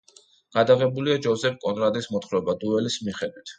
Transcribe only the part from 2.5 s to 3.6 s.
„დუელის“ მიხედვით.